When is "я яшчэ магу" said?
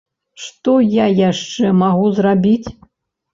0.93-2.07